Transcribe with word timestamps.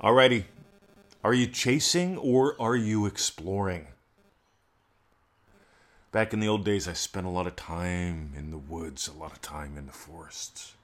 Alrighty. 0.00 0.44
Are 1.22 1.34
you 1.34 1.46
chasing 1.46 2.18
or 2.18 2.60
are 2.60 2.76
you 2.76 3.06
exploring? 3.06 3.86
Back 6.12 6.32
in 6.32 6.40
the 6.40 6.48
old 6.48 6.64
days, 6.64 6.86
I 6.86 6.92
spent 6.92 7.26
a 7.26 7.30
lot 7.30 7.46
of 7.46 7.56
time 7.56 8.32
in 8.36 8.50
the 8.50 8.58
woods, 8.58 9.08
a 9.08 9.12
lot 9.12 9.32
of 9.32 9.40
time 9.40 9.76
in 9.76 9.86
the 9.86 9.92
forests. 9.92 10.74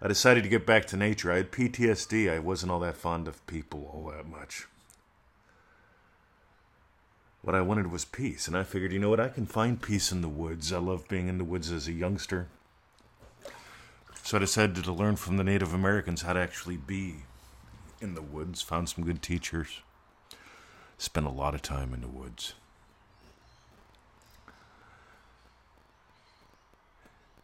I 0.00 0.08
decided 0.08 0.42
to 0.44 0.48
get 0.48 0.66
back 0.66 0.84
to 0.86 0.96
nature. 0.96 1.32
I 1.32 1.38
had 1.38 1.50
PTSD. 1.50 2.32
I 2.32 2.38
wasn't 2.38 2.70
all 2.70 2.80
that 2.80 2.96
fond 2.96 3.26
of 3.26 3.44
people 3.46 3.90
all 3.92 4.12
that 4.12 4.28
much. 4.28 4.66
What 7.42 7.54
I 7.54 7.60
wanted 7.60 7.90
was 7.90 8.04
peace, 8.04 8.46
and 8.46 8.56
I 8.56 8.62
figured, 8.62 8.92
you 8.92 8.98
know 8.98 9.10
what, 9.10 9.20
I 9.20 9.28
can 9.28 9.46
find 9.46 9.80
peace 9.80 10.12
in 10.12 10.20
the 10.20 10.28
woods. 10.28 10.72
I 10.72 10.78
loved 10.78 11.08
being 11.08 11.28
in 11.28 11.38
the 11.38 11.44
woods 11.44 11.72
as 11.72 11.88
a 11.88 11.92
youngster. 11.92 12.48
So 14.28 14.36
I 14.36 14.40
decided 14.40 14.84
to 14.84 14.92
learn 14.92 15.16
from 15.16 15.38
the 15.38 15.42
Native 15.42 15.72
Americans 15.72 16.20
how 16.20 16.34
to 16.34 16.38
actually 16.38 16.76
be 16.76 17.14
in 17.98 18.12
the 18.12 18.20
woods, 18.20 18.60
found 18.60 18.90
some 18.90 19.02
good 19.02 19.22
teachers, 19.22 19.80
spent 20.98 21.24
a 21.24 21.30
lot 21.30 21.54
of 21.54 21.62
time 21.62 21.94
in 21.94 22.02
the 22.02 22.08
woods. 22.08 22.52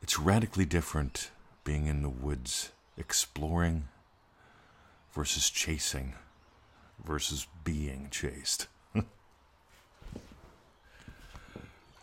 It's 0.02 0.18
radically 0.18 0.66
different 0.66 1.30
being 1.64 1.86
in 1.86 2.02
the 2.02 2.10
woods, 2.10 2.72
exploring 2.98 3.88
versus 5.14 5.48
chasing 5.48 6.12
versus 7.02 7.46
being 7.64 8.08
chased. 8.10 8.66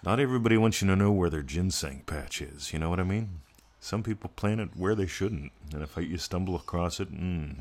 Not 0.03 0.19
everybody 0.19 0.57
wants 0.57 0.81
you 0.81 0.87
to 0.87 0.95
know 0.95 1.11
where 1.11 1.29
their 1.29 1.43
ginseng 1.43 2.01
patch 2.07 2.41
is, 2.41 2.73
you 2.73 2.79
know 2.79 2.89
what 2.89 2.99
I 2.99 3.03
mean? 3.03 3.41
Some 3.83 4.03
people 4.03 4.29
plant 4.35 4.61
it 4.61 4.69
where 4.75 4.93
they 4.93 5.07
shouldn't, 5.07 5.51
and 5.73 5.81
if 5.81 5.97
you 5.97 6.19
stumble 6.19 6.55
across 6.55 6.99
it, 6.99 7.11
mm. 7.11 7.55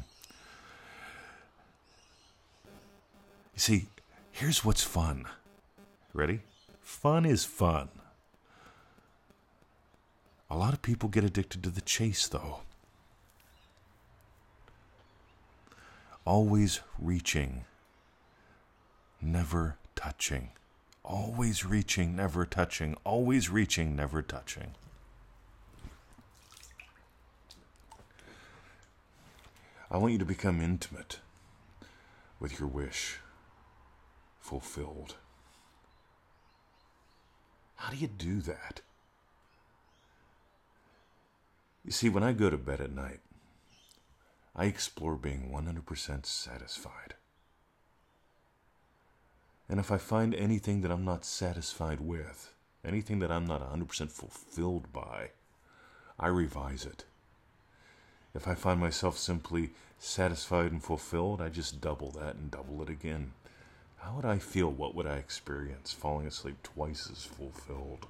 You 3.55 3.59
see, 3.59 3.87
here's 4.31 4.63
what's 4.63 4.83
fun. 4.83 5.25
Ready? 6.13 6.41
Fun 6.83 7.25
is 7.25 7.47
fun. 7.47 7.89
A 10.51 10.57
lot 10.57 10.75
of 10.75 10.83
people 10.83 11.09
get 11.09 11.25
addicted 11.25 11.63
to 11.63 11.71
the 11.71 11.81
chase, 11.81 12.29
though. 12.29 12.61
Always 16.27 16.81
reaching, 16.99 17.65
never 19.23 19.77
touching. 19.97 20.51
Always 21.03 21.65
reaching, 21.65 22.15
never 22.15 22.45
touching. 22.45 22.95
Always 23.05 23.49
reaching, 23.49 23.97
never 23.97 24.21
touching. 24.21 24.75
I 29.91 29.97
want 29.97 30.13
you 30.13 30.19
to 30.19 30.25
become 30.25 30.61
intimate 30.61 31.19
with 32.39 32.61
your 32.61 32.69
wish 32.69 33.19
fulfilled. 34.41 35.17
How 37.75 37.91
do 37.91 37.97
you 37.97 38.07
do 38.07 38.41
that? 38.43 38.83
You 41.85 41.91
see, 41.91 42.09
when 42.09 42.23
I 42.23 42.33
go 42.33 42.51
to 42.51 42.57
bed 42.57 42.81
at 42.81 42.93
night, 42.93 43.21
I 44.55 44.67
explore 44.67 45.17
being 45.17 45.51
100% 45.53 46.27
satisfied. 46.27 47.15
And 49.69 49.81
if 49.81 49.91
I 49.91 49.99
find 49.99 50.35
anything 50.35 50.83
that 50.83 50.91
I'm 50.91 51.05
not 51.05 51.25
satisfied 51.25 52.01
with, 52.01 52.53
anything 52.85 53.19
that 53.21 53.33
I'm 53.33 53.47
not 53.47 53.63
100% 53.73 54.11
fulfilled 54.13 54.93
by, 54.93 55.31
I 56.19 56.29
revise 56.29 56.85
it. 56.85 57.05
If 58.35 58.47
I 58.47 58.55
find 58.55 58.79
myself 58.79 59.19
simply 59.19 59.71
satisfied 59.99 60.71
and 60.73 60.83
fulfilled, 60.83 61.41
I 61.43 61.49
just 61.49 61.81
double 61.81 62.11
that 62.13 62.37
and 62.37 62.51
double 62.51 62.83
it 62.83 62.89
again. 62.89 63.33
How 63.99 64.15
would 64.15 64.25
I 64.25 64.39
feel? 64.39 64.71
What 64.71 64.95
would 64.95 65.07
I 65.07 65.17
experience? 65.17 65.93
Falling 65.93 66.27
asleep 66.27 66.63
twice 66.63 67.09
as 67.11 67.25
fulfilled. 67.25 68.07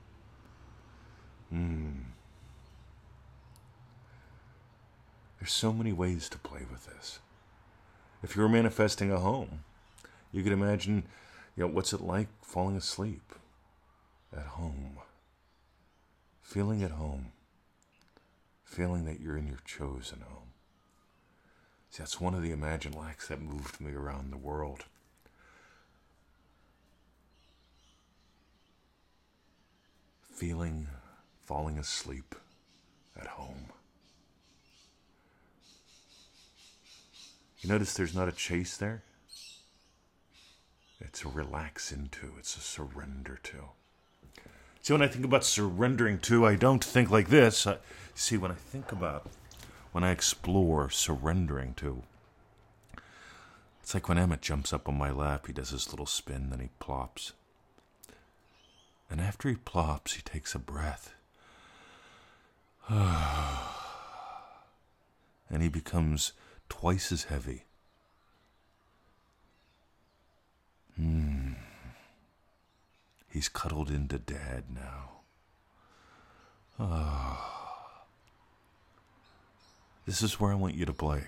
Hmm. 1.49 2.03
There's 5.41 5.53
so 5.53 5.73
many 5.73 5.93
ways 5.93 6.29
to 6.29 6.39
play 6.39 6.61
with 6.71 6.87
this. 6.87 7.19
If 8.23 8.37
you 8.37 8.43
were 8.43 8.49
manifesting 8.49 9.11
a 9.11 9.19
home, 9.19 9.65
you 10.33 10.43
could 10.43 10.53
imagine, 10.53 11.05
you 11.57 11.65
know, 11.65 11.73
what's 11.73 11.95
it 11.95 12.03
like 12.03 12.29
falling 12.43 12.77
asleep 12.77 13.35
at 14.37 14.45
home? 14.45 14.99
Feeling 16.43 16.83
at 16.83 16.91
home 16.91 17.33
feeling 18.71 19.05
that 19.05 19.19
you're 19.19 19.37
in 19.37 19.49
your 19.49 19.59
chosen 19.65 20.21
home. 20.21 20.53
See, 21.91 21.99
that's 21.99 22.21
one 22.21 22.35
of 22.35 22.43
the 22.43 22.53
imaginal 22.53 23.05
acts 23.05 23.27
that 23.27 23.43
moved 23.43 23.81
me 23.81 23.93
around 23.93 24.31
the 24.31 24.39
world. 24.39 24.85
Feeling, 30.23 30.87
falling 31.45 31.79
asleep 31.79 32.37
at 33.21 33.27
home. 33.27 33.67
You 37.59 37.69
notice 37.69 37.93
there's 37.93 38.15
not 38.15 38.29
a 38.29 38.33
chase 38.33 38.77
there? 38.77 39.03
It's 41.01 41.25
a 41.25 41.29
relax 41.29 41.91
into, 41.91 42.35
it's 42.39 42.57
a 42.57 42.61
surrender 42.61 43.41
to. 43.43 43.71
See, 44.81 44.93
when 44.93 45.03
I 45.03 45.09
think 45.09 45.25
about 45.25 45.45
surrendering 45.45 46.21
to, 46.21 46.47
I 46.47 46.55
don't 46.55 46.85
think 46.85 47.11
like 47.11 47.31
this. 47.31 47.67
I, 47.67 47.79
see, 48.21 48.37
when 48.37 48.51
I 48.51 48.55
think 48.55 48.93
about, 48.93 49.27
when 49.93 50.05
I 50.05 50.11
explore 50.11 50.91
surrendering 50.91 51.73
to, 51.75 52.03
it's 53.83 53.95
like 53.95 54.09
when 54.09 54.19
Emmett 54.19 54.43
jumps 54.43 54.73
up 54.73 54.89
on 54.89 54.99
my 54.99 55.11
lap, 55.11 55.47
he 55.47 55.53
does 55.53 55.71
his 55.71 55.91
little 55.91 56.07
spin, 56.07 56.51
then 56.51 56.61
he 56.61 56.69
plops. 56.79 57.33
And 59.11 59.21
after 59.21 59.49
he 59.49 59.57
plops, 59.57 60.15
he 60.15 60.23
takes 60.23 60.55
a 60.55 60.59
breath. 60.59 61.15
and 62.89 63.01
he 65.63 65.69
becomes 65.69 66.33
twice 66.69 67.11
as 67.11 67.25
heavy. 67.25 67.65
Hmm. 70.97 71.55
He's 73.29 73.49
cuddled 73.49 73.91
into 73.91 74.19
Dad 74.19 74.65
now. 74.73 75.21
Ah. 76.79 77.60
This 80.07 80.23
is 80.23 80.41
where 80.41 80.53
I 80.53 80.57
want 80.57 80.75
you 80.75 80.85
to 80.87 80.93
play. 80.93 81.25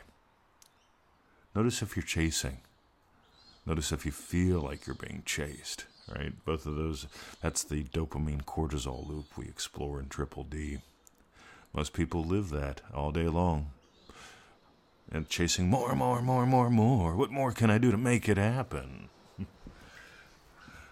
Notice 1.55 1.83
if 1.83 1.97
you're 1.97 2.03
chasing. 2.03 2.59
Notice 3.67 3.93
if 3.93 4.05
you 4.05 4.13
feel 4.13 4.61
like 4.61 4.87
you're 4.87 4.97
being 4.97 5.23
chased, 5.25 5.85
right? 6.13 6.33
Both 6.45 6.67
of 6.67 6.75
those, 6.75 7.07
that's 7.41 7.63
the 7.63 7.85
dopamine 7.85 8.45
cortisol 8.45 9.07
loop 9.09 9.27
we 9.37 9.45
explore 9.45 10.01
in 10.01 10.09
Triple 10.09 10.45
D. 10.45 10.79
Most 11.73 11.93
people 11.93 12.25
live 12.25 12.51
that 12.51 12.81
all 12.93 13.13
day 13.13 13.29
long. 13.29 13.71
And 15.11 15.29
chasing 15.29 15.69
more, 15.69 15.95
more, 15.95 16.23
more, 16.23 16.47
more, 16.47 16.71
more. 16.71 17.15
What 17.15 17.31
more 17.31 17.53
can 17.53 17.71
I 17.71 17.79
do 17.79 17.91
to 17.91 17.99
make 17.99 18.29
it 18.29 18.37
happen? 18.39 19.09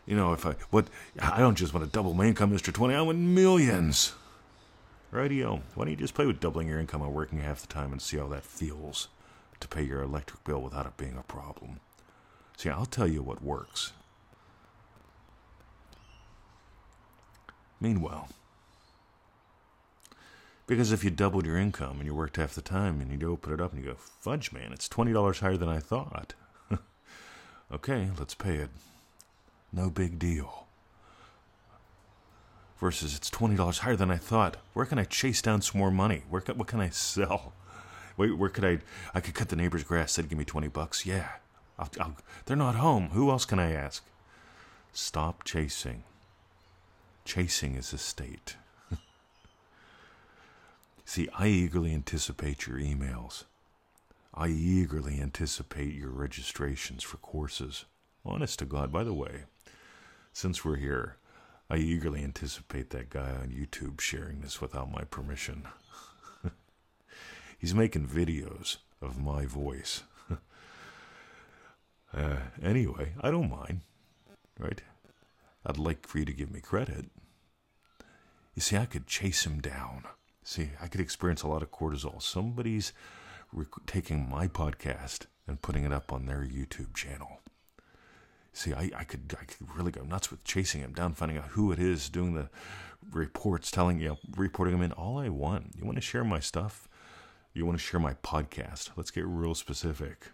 You 0.06 0.16
know, 0.16 0.32
if 0.32 0.44
I 0.44 0.54
what 0.70 0.88
I 1.20 1.38
don't 1.38 1.54
just 1.54 1.72
want 1.72 1.86
to 1.86 1.92
double 1.92 2.14
my 2.14 2.24
income, 2.24 2.50
Mr. 2.50 2.72
Twenty, 2.72 2.94
I 2.96 3.00
want 3.00 3.18
millions. 3.18 4.14
Radio. 5.10 5.62
Why 5.74 5.84
don't 5.84 5.90
you 5.90 5.96
just 5.96 6.14
play 6.14 6.26
with 6.26 6.40
doubling 6.40 6.68
your 6.68 6.80
income 6.80 7.02
and 7.02 7.12
working 7.12 7.40
half 7.40 7.60
the 7.60 7.66
time 7.66 7.92
and 7.92 8.00
see 8.00 8.16
how 8.16 8.28
that 8.28 8.44
feels 8.44 9.08
to 9.60 9.68
pay 9.68 9.82
your 9.82 10.02
electric 10.02 10.44
bill 10.44 10.60
without 10.60 10.86
it 10.86 10.96
being 10.96 11.16
a 11.16 11.22
problem? 11.22 11.80
See, 12.56 12.68
I'll 12.68 12.86
tell 12.86 13.06
you 13.06 13.22
what 13.22 13.42
works. 13.42 13.92
Meanwhile, 17.80 18.28
because 20.66 20.92
if 20.92 21.02
you 21.02 21.10
doubled 21.10 21.46
your 21.46 21.56
income 21.56 21.96
and 21.96 22.04
you 22.04 22.14
worked 22.14 22.36
half 22.36 22.54
the 22.54 22.60
time 22.60 23.00
and 23.00 23.20
you 23.20 23.30
open 23.30 23.52
it 23.52 23.60
up 23.60 23.72
and 23.72 23.82
you 23.82 23.90
go, 23.90 23.96
fudge 23.96 24.52
man, 24.52 24.72
it's 24.72 24.88
$20 24.88 25.40
higher 25.40 25.56
than 25.56 25.68
I 25.68 25.78
thought. 25.78 26.34
okay, 27.72 28.10
let's 28.18 28.34
pay 28.34 28.56
it 28.56 28.70
no 29.72 29.90
big 29.90 30.18
deal. 30.18 30.66
Versus 32.80 33.14
it's 33.14 33.28
twenty 33.28 33.56
dollars 33.56 33.78
higher 33.78 33.94
than 33.94 34.10
I 34.10 34.16
thought. 34.16 34.56
Where 34.72 34.86
can 34.86 34.98
I 34.98 35.04
chase 35.04 35.42
down 35.42 35.60
some 35.60 35.78
more 35.78 35.90
money? 35.90 36.24
Where 36.30 36.40
can, 36.40 36.56
what 36.56 36.66
can 36.66 36.80
I 36.80 36.88
sell? 36.88 37.52
Wait, 38.16 38.36
where 38.36 38.48
could 38.48 38.64
I? 38.64 38.78
I 39.14 39.20
could 39.20 39.34
cut 39.34 39.50
the 39.50 39.56
neighbor's 39.56 39.84
grass. 39.84 40.16
They'd 40.16 40.28
give 40.28 40.38
me 40.38 40.44
twenty 40.46 40.68
bucks. 40.68 41.04
Yeah, 41.04 41.28
I'll, 41.78 41.90
I'll, 42.00 42.16
they're 42.46 42.56
not 42.56 42.76
home. 42.76 43.10
Who 43.10 43.30
else 43.30 43.44
can 43.44 43.58
I 43.58 43.72
ask? 43.72 44.02
Stop 44.92 45.44
chasing. 45.44 46.04
Chasing 47.24 47.76
is 47.76 47.92
a 47.92 47.98
state. 47.98 48.56
See, 51.04 51.28
I 51.38 51.48
eagerly 51.48 51.92
anticipate 51.92 52.66
your 52.66 52.78
emails. 52.78 53.44
I 54.34 54.48
eagerly 54.48 55.20
anticipate 55.20 55.94
your 55.94 56.10
registrations 56.10 57.02
for 57.02 57.18
courses. 57.18 57.84
Honest 58.24 58.58
to 58.60 58.64
God, 58.64 58.90
by 58.90 59.04
the 59.04 59.12
way, 59.12 59.44
since 60.32 60.64
we're 60.64 60.76
here, 60.76 61.16
I 61.70 61.76
eagerly 61.76 62.24
anticipate 62.24 62.90
that 62.90 63.10
guy 63.10 63.30
on 63.30 63.54
YouTube 63.56 64.00
sharing 64.00 64.40
this 64.40 64.60
without 64.60 64.90
my 64.90 65.04
permission. 65.04 65.68
He's 67.58 67.74
making 67.74 68.08
videos 68.08 68.78
of 69.00 69.22
my 69.22 69.46
voice. 69.46 70.02
uh, 72.12 72.36
anyway, 72.60 73.12
I 73.20 73.30
don't 73.30 73.48
mind, 73.48 73.82
right? 74.58 74.82
I'd 75.64 75.78
like 75.78 76.08
for 76.08 76.18
you 76.18 76.24
to 76.24 76.32
give 76.32 76.50
me 76.50 76.60
credit. 76.60 77.06
You 78.56 78.62
see, 78.62 78.76
I 78.76 78.86
could 78.86 79.06
chase 79.06 79.46
him 79.46 79.60
down. 79.60 80.04
See, 80.42 80.70
I 80.82 80.88
could 80.88 81.00
experience 81.00 81.42
a 81.42 81.48
lot 81.48 81.62
of 81.62 81.70
cortisol. 81.70 82.20
Somebody's 82.20 82.92
rec- 83.52 83.86
taking 83.86 84.28
my 84.28 84.48
podcast 84.48 85.26
and 85.46 85.62
putting 85.62 85.84
it 85.84 85.92
up 85.92 86.12
on 86.12 86.26
their 86.26 86.40
YouTube 86.40 86.94
channel. 86.94 87.40
See, 88.52 88.72
I, 88.72 88.90
I 88.96 89.04
could 89.04 89.34
I 89.40 89.44
could 89.44 89.74
really 89.76 89.92
go 89.92 90.02
nuts 90.02 90.30
with 90.30 90.44
chasing 90.44 90.80
him 90.80 90.92
down, 90.92 91.14
finding 91.14 91.38
out 91.38 91.50
who 91.50 91.72
it 91.72 91.78
is, 91.78 92.08
doing 92.08 92.34
the 92.34 92.48
reports, 93.12 93.70
telling 93.70 94.00
you, 94.00 94.08
know, 94.10 94.18
reporting 94.36 94.74
them 94.74 94.82
in. 94.82 94.92
All 94.92 95.18
I 95.18 95.28
want. 95.28 95.74
You 95.76 95.84
want 95.84 95.96
to 95.96 96.02
share 96.02 96.24
my 96.24 96.40
stuff? 96.40 96.88
You 97.52 97.66
want 97.66 97.78
to 97.78 97.84
share 97.84 98.00
my 98.00 98.14
podcast? 98.14 98.90
Let's 98.96 99.10
get 99.10 99.26
real 99.26 99.54
specific. 99.54 100.28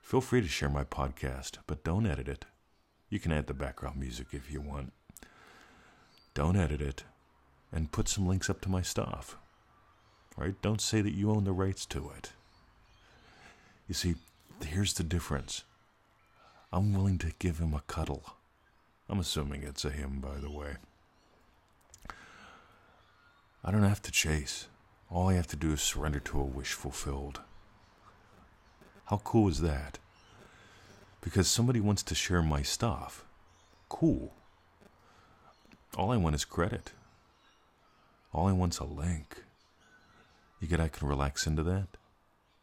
Feel 0.00 0.20
free 0.20 0.40
to 0.40 0.48
share 0.48 0.70
my 0.70 0.84
podcast, 0.84 1.58
but 1.66 1.84
don't 1.84 2.06
edit 2.06 2.28
it. 2.28 2.46
You 3.08 3.18
can 3.18 3.32
add 3.32 3.46
the 3.46 3.54
background 3.54 3.98
music 3.98 4.28
if 4.32 4.50
you 4.50 4.60
want. 4.60 4.92
Don't 6.34 6.56
edit 6.56 6.80
it 6.80 7.04
and 7.72 7.92
put 7.92 8.08
some 8.08 8.26
links 8.26 8.48
up 8.48 8.60
to 8.62 8.68
my 8.68 8.82
stuff. 8.82 9.36
Right? 10.36 10.54
Don't 10.62 10.80
say 10.80 11.00
that 11.02 11.14
you 11.14 11.30
own 11.30 11.44
the 11.44 11.52
rights 11.52 11.84
to 11.86 12.10
it. 12.16 12.32
You 13.86 13.94
see, 13.94 14.14
here's 14.64 14.94
the 14.94 15.02
difference. 15.02 15.64
I'm 16.72 16.94
willing 16.94 17.18
to 17.18 17.32
give 17.40 17.58
him 17.58 17.74
a 17.74 17.82
cuddle. 17.88 18.22
I'm 19.08 19.18
assuming 19.18 19.64
it's 19.64 19.84
a 19.84 19.90
him, 19.90 20.20
by 20.20 20.38
the 20.38 20.50
way. 20.50 20.76
I 23.64 23.72
don't 23.72 23.82
have 23.82 24.02
to 24.02 24.12
chase. 24.12 24.68
All 25.10 25.28
I 25.28 25.34
have 25.34 25.48
to 25.48 25.56
do 25.56 25.72
is 25.72 25.82
surrender 25.82 26.20
to 26.20 26.40
a 26.40 26.44
wish 26.44 26.72
fulfilled. 26.72 27.40
How 29.06 29.16
cool 29.24 29.48
is 29.48 29.60
that? 29.62 29.98
Because 31.20 31.48
somebody 31.48 31.80
wants 31.80 32.04
to 32.04 32.14
share 32.14 32.40
my 32.40 32.62
stuff. 32.62 33.24
Cool. 33.88 34.32
All 35.96 36.12
I 36.12 36.16
want 36.16 36.36
is 36.36 36.44
credit. 36.44 36.92
All 38.32 38.46
I 38.46 38.52
want's 38.52 38.78
a 38.78 38.84
link. 38.84 39.42
You 40.60 40.68
get 40.68 40.78
I 40.78 40.86
can 40.86 41.08
relax 41.08 41.48
into 41.48 41.64
that? 41.64 41.88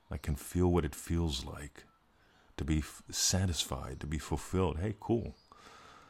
I 0.09 0.15
can 0.15 0.35
feel 0.35 0.71
what 0.71 0.85
it 0.85 0.95
feels 0.95 1.43
like 1.43 1.83
to 2.57 2.65
be 2.65 2.79
f- 2.79 3.03
satisfied, 3.09 3.99
to 3.99 4.07
be 4.07 4.17
fulfilled. 4.17 4.79
Hey, 4.79 4.95
cool. 4.99 5.35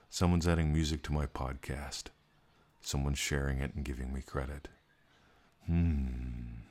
Someone's 0.10 0.48
adding 0.48 0.74
music 0.74 1.04
to 1.04 1.14
my 1.14 1.26
podcast. 1.26 2.06
Someone's 2.82 3.20
sharing 3.20 3.60
it 3.60 3.76
and 3.76 3.84
giving 3.84 4.14
me 4.14 4.22
credit. 4.22 4.70
Hmm. 5.66 6.64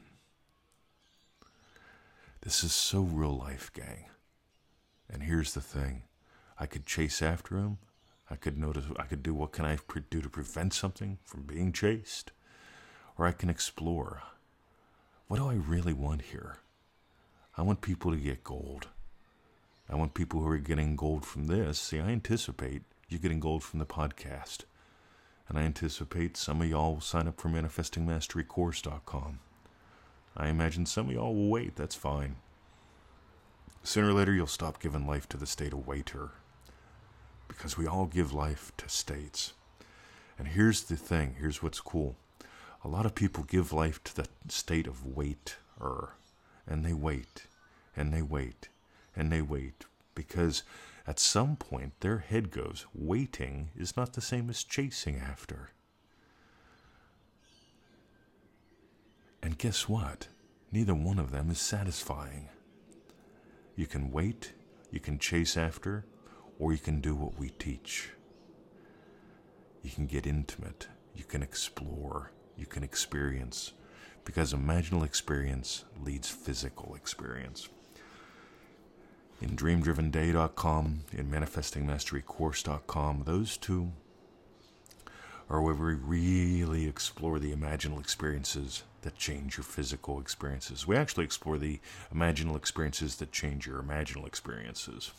This 2.40 2.64
is 2.64 2.73
so 2.73 3.00
real 3.00 3.37
life, 3.37 3.70
gang. 3.73 4.06
And 5.11 5.23
here's 5.23 5.55
the 5.55 5.61
thing 5.61 6.02
I 6.58 6.67
could 6.67 6.87
chase 6.87 7.20
after 7.20 7.56
him. 7.56 7.78
I 8.31 8.37
could 8.37 8.58
notice, 8.58 8.84
I 8.96 9.05
could 9.05 9.23
do 9.23 9.34
what 9.34 9.52
can 9.52 9.64
I 9.64 9.78
do 10.11 10.20
to 10.20 10.28
prevent 10.28 10.73
something 10.75 11.19
from 11.25 11.43
being 11.43 11.73
chased? 11.73 12.32
Or 13.19 13.26
I 13.26 13.32
can 13.32 13.50
explore. 13.50 14.23
What 15.28 15.38
do 15.38 15.49
I 15.49 15.55
really 15.55 15.93
want 15.93 16.23
here? 16.23 16.58
I 17.56 17.62
want 17.62 17.81
people 17.81 18.11
to 18.12 18.17
get 18.17 18.44
gold. 18.44 18.88
I 19.88 19.94
want 19.94 20.15
people 20.15 20.41
who 20.41 20.49
are 20.49 20.59
getting 20.59 20.97
gold 20.97 21.25
from 21.25 21.47
this. 21.47 21.79
See, 21.79 22.00
I 22.00 22.09
anticipate 22.09 22.83
you're 23.09 23.21
getting 23.21 23.41
gold 23.41 23.62
from 23.62 23.79
the 23.79 23.87
podcast. 23.87 24.65
And 25.49 25.56
I 25.56 25.62
anticipate 25.62 26.37
some 26.37 26.61
of 26.61 26.69
y'all 26.69 26.94
will 26.94 27.00
sign 27.00 27.29
up 27.29 27.41
for 27.41 27.49
manifestingmasterycourse.com. 27.49 29.38
I 30.37 30.49
imagine 30.49 30.87
some 30.87 31.06
of 31.06 31.12
y'all 31.12 31.35
will 31.35 31.49
wait. 31.49 31.77
That's 31.77 31.94
fine. 31.94 32.37
Sooner 33.85 34.09
or 34.09 34.12
later, 34.12 34.35
you'll 34.35 34.49
stop 34.49 34.83
giving 34.83 35.06
life 35.06 35.29
to 35.29 35.37
the 35.37 35.47
state 35.47 35.73
of 35.73 35.87
waiter. 35.87 36.31
Because 37.47 37.79
we 37.79 37.87
all 37.87 38.06
give 38.06 38.33
life 38.33 38.73
to 38.79 38.88
states. 38.88 39.53
And 40.37 40.49
here's 40.49 40.83
the 40.83 40.97
thing 40.97 41.37
here's 41.38 41.62
what's 41.62 41.81
cool. 41.81 42.17
A 42.85 42.88
lot 42.88 43.06
of 43.06 43.15
people 43.15 43.44
give 43.44 43.73
life 43.73 44.03
to 44.05 44.17
the 44.17 44.27
state 44.49 44.88
of 44.88 45.06
waiter. 45.06 46.11
And 46.67 46.85
they 46.85 46.93
wait. 46.93 47.44
And 47.97 48.12
they 48.12 48.23
wait 48.23 48.69
and 49.16 49.32
they 49.32 49.42
wait 49.42 49.86
because 50.14 50.62
at 51.06 51.18
some 51.18 51.56
point 51.56 52.00
their 52.00 52.18
head 52.18 52.50
goes, 52.50 52.86
waiting 52.94 53.70
is 53.76 53.96
not 53.96 54.12
the 54.12 54.20
same 54.20 54.50
as 54.50 54.64
chasing 54.64 55.18
after. 55.18 55.70
And 59.42 59.56
guess 59.56 59.88
what? 59.88 60.28
Neither 60.72 60.94
one 60.94 61.20
of 61.20 61.30
them 61.30 61.50
is 61.50 61.60
satisfying. 61.60 62.48
You 63.76 63.86
can 63.86 64.10
wait, 64.10 64.52
you 64.90 64.98
can 64.98 65.18
chase 65.18 65.56
after, 65.56 66.04
or 66.58 66.72
you 66.72 66.78
can 66.78 67.00
do 67.00 67.14
what 67.14 67.38
we 67.38 67.50
teach. 67.50 68.10
You 69.82 69.90
can 69.90 70.06
get 70.06 70.26
intimate, 70.26 70.88
you 71.14 71.22
can 71.22 71.42
explore, 71.42 72.32
you 72.56 72.66
can 72.66 72.82
experience, 72.82 73.72
because 74.24 74.52
imaginal 74.52 75.04
experience 75.04 75.84
leads 76.02 76.28
physical 76.28 76.96
experience 76.96 77.68
in 79.41 79.50
dreamdrivenday.com, 79.50 81.00
in 81.12 81.31
manifestingmasterycourse.com. 81.31 83.23
Those 83.25 83.56
two 83.56 83.93
are 85.49 85.62
where 85.62 85.75
we 85.75 85.94
really 85.94 86.88
explore 86.88 87.38
the 87.38 87.55
imaginal 87.55 88.00
experiences 88.00 88.83
that 89.03 89.17
change 89.17 89.56
your 89.56 89.65
physical 89.65 90.21
experiences. 90.21 90.87
We 90.87 90.97
actually 90.97 91.25
explore 91.25 91.59
the 91.59 91.79
imaginal 92.12 92.56
experiences 92.56 93.17
that 93.17 93.31
change 93.31 93.67
your 93.67 93.81
imaginal 93.81 94.27
experiences. 94.27 95.12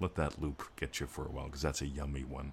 Let 0.00 0.14
that 0.14 0.40
loop 0.40 0.62
get 0.76 1.00
you 1.00 1.06
for 1.06 1.26
a 1.26 1.30
while 1.30 1.46
because 1.46 1.62
that's 1.62 1.82
a 1.82 1.86
yummy 1.86 2.24
one. 2.24 2.52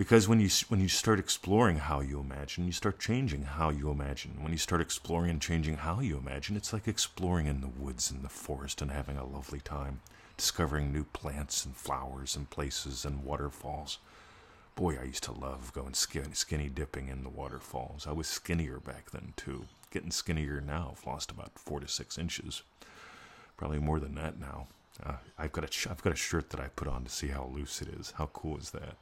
Because 0.00 0.26
when 0.26 0.40
you 0.40 0.48
when 0.68 0.80
you 0.80 0.88
start 0.88 1.18
exploring 1.18 1.76
how 1.76 2.00
you 2.00 2.20
imagine, 2.20 2.64
you 2.64 2.72
start 2.72 2.98
changing 2.98 3.42
how 3.42 3.68
you 3.68 3.90
imagine. 3.90 4.42
When 4.42 4.50
you 4.50 4.56
start 4.56 4.80
exploring 4.80 5.28
and 5.28 5.42
changing 5.42 5.76
how 5.76 6.00
you 6.00 6.16
imagine, 6.16 6.56
it's 6.56 6.72
like 6.72 6.88
exploring 6.88 7.46
in 7.46 7.60
the 7.60 7.68
woods 7.68 8.10
and 8.10 8.24
the 8.24 8.30
forest 8.30 8.80
and 8.80 8.90
having 8.90 9.18
a 9.18 9.26
lovely 9.26 9.60
time, 9.60 10.00
discovering 10.38 10.90
new 10.90 11.04
plants 11.04 11.66
and 11.66 11.76
flowers 11.76 12.34
and 12.34 12.48
places 12.48 13.04
and 13.04 13.24
waterfalls. 13.24 13.98
Boy, 14.74 14.96
I 14.98 15.04
used 15.04 15.24
to 15.24 15.32
love 15.32 15.70
going 15.74 15.92
skinny, 15.92 16.70
dipping 16.70 17.08
in 17.08 17.22
the 17.22 17.28
waterfalls. 17.28 18.06
I 18.06 18.12
was 18.12 18.26
skinnier 18.26 18.80
back 18.80 19.10
then 19.10 19.34
too. 19.36 19.66
Getting 19.90 20.12
skinnier 20.12 20.62
now. 20.62 20.94
I've 20.96 21.06
lost 21.06 21.30
about 21.30 21.58
four 21.58 21.78
to 21.78 21.88
six 21.88 22.16
inches, 22.16 22.62
probably 23.58 23.80
more 23.80 24.00
than 24.00 24.14
that 24.14 24.40
now. 24.40 24.68
Uh, 25.04 25.16
I've 25.36 25.52
got 25.52 25.64
a 25.64 25.90
I've 25.90 26.02
got 26.02 26.14
a 26.14 26.16
shirt 26.16 26.48
that 26.48 26.60
I 26.60 26.68
put 26.68 26.88
on 26.88 27.04
to 27.04 27.10
see 27.10 27.28
how 27.28 27.50
loose 27.54 27.82
it 27.82 27.88
is. 27.88 28.14
How 28.16 28.30
cool 28.32 28.56
is 28.56 28.70
that? 28.70 28.94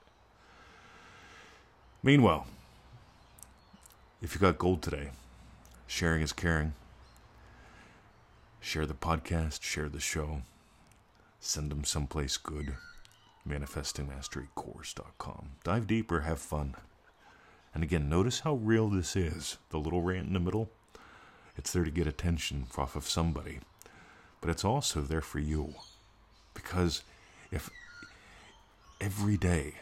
Meanwhile, 2.01 2.47
if 4.23 4.33
you 4.33 4.41
got 4.41 4.57
gold 4.57 4.83
today, 4.83 5.11
sharing 5.89 6.23
is 6.23 6.33
caring. 6.33 6.75
Share 8.61 8.87
the 8.87 8.95
podcast, 8.95 9.63
share 9.63 9.89
the 9.89 9.99
show, 9.99 10.43
send 11.41 11.73
them 11.73 11.83
someplace 11.83 12.37
good. 12.37 12.77
ManifestingMasteryCourse.com. 13.49 15.49
Dive 15.65 15.89
deeper, 15.89 16.21
have 16.21 16.39
fun. 16.39 16.77
And 17.75 17.83
again, 17.83 18.09
notice 18.09 18.39
how 18.41 18.55
real 18.55 18.89
this 18.89 19.17
is. 19.17 19.59
The 19.71 19.79
little 19.79 20.03
rant 20.03 20.29
in 20.29 20.35
the 20.35 20.41
middle, 20.41 20.71
it's 21.57 21.73
there 21.73 21.85
to 21.85 21.91
get 21.91 22.07
attention 22.07 22.67
off 22.77 22.95
of 22.95 23.09
somebody, 23.09 23.59
but 24.41 24.51
it's 24.51 24.65
also 24.65 25.01
there 25.01 25.21
for 25.21 25.41
you. 25.41 25.75
Because 26.55 27.03
if 27.51 27.71
every 29.01 29.37
day, 29.37 29.79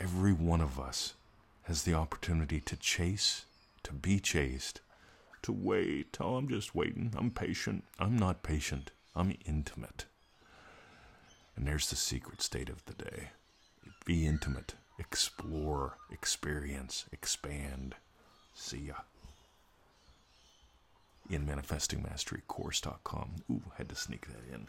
every 0.00 0.32
one 0.32 0.62
of 0.62 0.80
us 0.80 1.12
has 1.66 1.82
the 1.82 1.94
opportunity 1.94 2.60
to 2.60 2.76
chase, 2.76 3.44
to 3.82 3.92
be 3.92 4.20
chased, 4.20 4.80
to 5.42 5.52
wait. 5.52 6.16
Oh, 6.20 6.36
I'm 6.36 6.48
just 6.48 6.74
waiting. 6.74 7.12
I'm 7.16 7.30
patient. 7.30 7.84
I'm 7.98 8.16
not 8.16 8.42
patient. 8.42 8.92
I'm 9.14 9.36
intimate. 9.44 10.04
And 11.56 11.66
there's 11.66 11.90
the 11.90 11.96
secret 11.96 12.40
state 12.40 12.68
of 12.68 12.84
the 12.86 12.94
day 12.94 13.30
be 14.04 14.24
intimate, 14.24 14.74
explore, 15.00 15.96
experience, 16.12 17.06
expand. 17.12 17.96
See 18.54 18.78
ya. 18.78 18.94
In 21.28 21.44
manifestingmasterycourse.com. 21.44 23.30
Ooh, 23.50 23.62
had 23.76 23.88
to 23.88 23.96
sneak 23.96 24.28
that 24.28 24.54
in. 24.54 24.68